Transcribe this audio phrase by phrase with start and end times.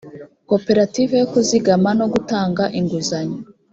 [0.49, 3.39] koperative yo kuzigama no gutanga inguzanyo